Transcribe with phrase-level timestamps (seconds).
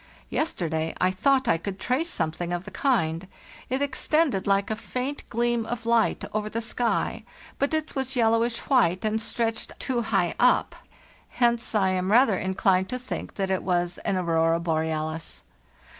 [0.31, 3.27] Yesterday I thought I could trace some thing of the kind;
[3.69, 7.23] it extended like a faint gleam of light over the sky,
[7.59, 10.73] but it was yellowish white, and stretched too high up;
[11.29, 15.43] hence I am rather inclined to think that it was an aurora borealis.